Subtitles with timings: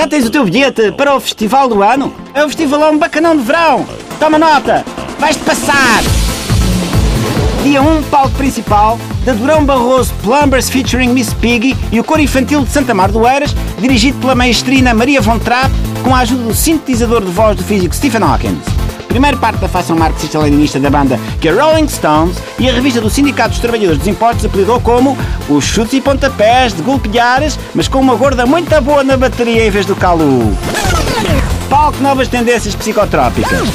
[0.00, 2.10] já tens o teu bilhete para o festival do ano?
[2.32, 3.86] É o Festivalão Bacanão de Verão.
[4.18, 4.82] Toma nota,
[5.18, 6.00] vais-te passar.
[7.62, 12.64] Dia 1, palco principal, da Durão Barroso Plumbers featuring Miss Piggy e o coro infantil
[12.64, 15.70] de Santa Mar do Eiras, dirigido pela maestrina Maria Von Trapp,
[16.02, 18.79] com a ajuda do sintetizador de voz do físico Stephen Hawkins.
[19.10, 23.10] Primeira parte da facção marxista-leninista da banda, que é Rolling Stones, e a revista do
[23.10, 25.18] Sindicato dos Trabalhadores dos Impostos apelidou como
[25.48, 29.70] os chutes e pontapés de golpeares, mas com uma gorda muito boa na bateria em
[29.70, 30.56] vez do calu.
[31.68, 33.68] Palco Novas Tendências Psicotrópicas.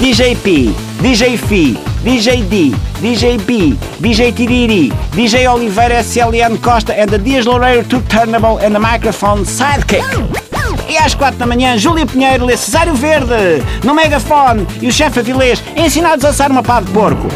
[0.00, 7.06] DJ P, DJ Fi, DJ D, DJ B, DJ Tiriri, DJ Oliveira SLN Costa and
[7.06, 10.39] the Dias Loureiro Two Turnable and the Microphone Sidekick.
[10.90, 13.32] E às 4 da manhã, Júlia Pinheiro lê Cesário Verde
[13.84, 17.28] no megafone e o chefe Avilés ensinados a assar uma pá de porco.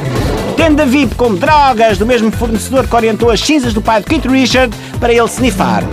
[0.57, 4.27] Tenda VIP com drogas do mesmo fornecedor que orientou as cinzas do pai de Keith
[4.27, 5.85] Richard para ele snifar.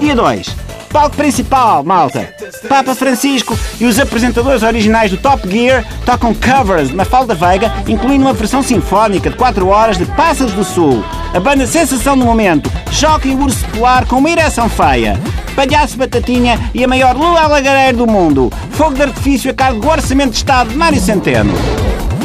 [0.00, 0.56] Dia 2.
[0.92, 2.34] Palco principal, malta.
[2.68, 8.24] Papa Francisco e os apresentadores originais do Top Gear tocam covers de Mafalda Veiga, incluindo
[8.24, 11.04] uma versão sinfónica de 4 horas de Pássaros do Sul.
[11.32, 15.16] A banda Sensação do Momento choca o urso polar com uma ereção feia.
[15.60, 18.50] Palhaço Batatinha e a maior lua alagareira do mundo.
[18.70, 21.52] Fogo de artifício a cargo do Orçamento de Estado de Mário Centeno.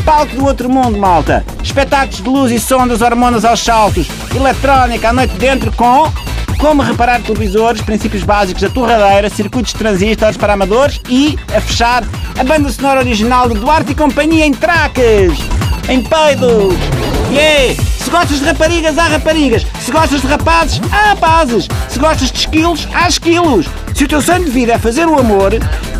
[0.06, 1.46] Palco do outro mundo, malta.
[1.62, 4.08] Espetáculos de luz e som das hormonas aos saltos.
[4.34, 6.10] Eletrónica à noite dentro com
[6.60, 12.06] como reparar televisores, princípios básicos da torradeira, circuitos de transistores para amadores e, a fechar,
[12.40, 15.34] a banda sonora original de Duarte e Companhia em traques,
[15.90, 16.74] em peidos.
[17.34, 17.95] Yeah!
[18.06, 19.66] Se gostas de raparigas, há raparigas.
[19.80, 21.68] Se gostas de rapazes, há rapazes.
[21.90, 23.66] Se gostas de esquilos, há esquilos.
[23.96, 25.54] Se o teu sonho de vida é fazer o amor,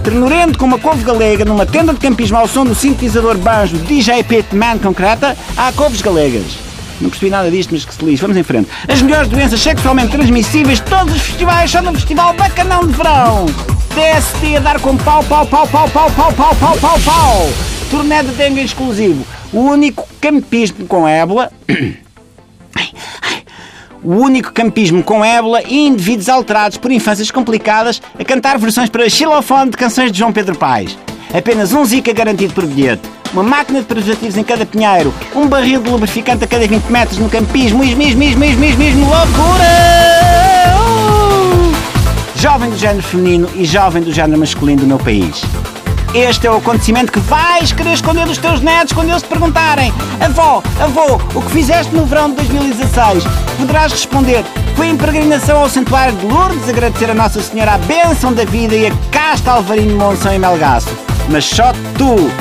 [0.04, 4.24] ternurento com uma couve galega numa tenda de campismo ao som do sintetizador banjo DJ
[4.24, 6.60] Pitman Concreta, há couves galegas.
[7.02, 8.22] Não percebi nada disto, mas que se lixe.
[8.22, 8.70] Vamos em frente.
[8.88, 13.48] As melhores doenças sexualmente transmissíveis de todos os festivais são no Festival Bacanão de Verão.
[13.96, 17.75] DST a dar com pau, pau, pau, pau, pau, pau, pau, pau, pau, pau.
[17.90, 19.26] Turnê de dengue exclusivo.
[19.52, 21.52] O único campismo com ébola...
[24.04, 29.10] O único campismo com ébola e indivíduos alterados por infâncias complicadas a cantar versões para
[29.10, 30.96] xilofone de canções de João Pedro Paes.
[31.36, 33.02] Apenas um Zika garantido por bilhete
[33.36, 37.20] uma máquina de preservativos em cada pinheiro, um barril de lubrificante a cada 20 metros
[37.20, 39.66] no campismo, mesmo, mesmo, mesmo, mesmo, mesmo, mesmo, loucura!
[40.80, 42.40] Uh!
[42.40, 45.44] Jovem do género feminino e jovem do género masculino do meu país.
[46.16, 49.94] Este é o acontecimento que vais querer esconder dos teus netos quando eles te perguntarem
[50.22, 53.26] Avó, avô, o que fizeste no verão de 2016?
[53.58, 54.46] Poderás responder
[54.78, 58.74] Foi em peregrinação ao Santuário de Lourdes agradecer a Nossa Senhora a bênção da vida
[58.74, 60.88] e a casta Alvarinho Monção e Melgaço.
[61.30, 62.32] Mas só tu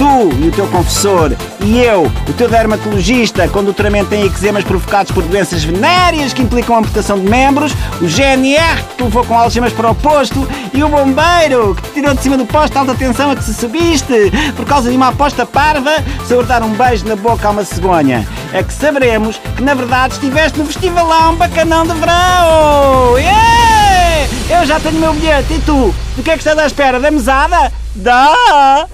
[0.00, 5.12] tu e o teu confessor, e eu, o teu dermatologista, com doutoramento em eczemas provocados
[5.12, 9.74] por doenças venéreas que implicam amputação de membros, o GNR que te levou com algemas
[9.74, 13.30] para o posto, e o bombeiro que te tirou de cima do posto alta tensão
[13.30, 15.92] a que se subiste por causa de uma aposta parva
[16.26, 18.26] sobre dar um beijo na boca a uma cegonha.
[18.54, 23.18] É que saberemos que na verdade estiveste no festivalão bacanão de verão!
[23.18, 24.60] Yeah!
[24.60, 25.94] Eu já tenho meu bilhete, e tu?
[26.16, 26.98] Do que é que estás à espera?
[26.98, 27.70] Da mesada?
[27.94, 28.88] Dá!